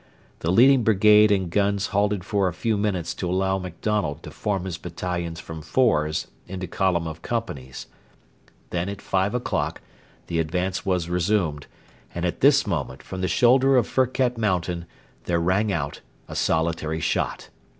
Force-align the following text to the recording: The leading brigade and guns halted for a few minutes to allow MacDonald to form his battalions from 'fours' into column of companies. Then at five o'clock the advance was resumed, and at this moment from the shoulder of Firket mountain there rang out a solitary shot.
The 0.39 0.49
leading 0.49 0.83
brigade 0.83 1.31
and 1.31 1.47
guns 1.51 1.85
halted 1.93 2.23
for 2.23 2.47
a 2.47 2.55
few 2.55 2.75
minutes 2.75 3.13
to 3.13 3.29
allow 3.29 3.59
MacDonald 3.59 4.23
to 4.23 4.31
form 4.31 4.65
his 4.65 4.79
battalions 4.79 5.39
from 5.39 5.61
'fours' 5.61 6.25
into 6.47 6.65
column 6.65 7.05
of 7.05 7.21
companies. 7.21 7.85
Then 8.71 8.89
at 8.89 8.99
five 8.99 9.35
o'clock 9.35 9.79
the 10.25 10.39
advance 10.39 10.83
was 10.87 11.07
resumed, 11.07 11.67
and 12.15 12.25
at 12.25 12.41
this 12.41 12.65
moment 12.65 13.03
from 13.03 13.21
the 13.21 13.27
shoulder 13.27 13.77
of 13.77 13.85
Firket 13.87 14.39
mountain 14.39 14.87
there 15.25 15.39
rang 15.39 15.71
out 15.71 16.01
a 16.27 16.35
solitary 16.35 16.99
shot. 16.99 17.49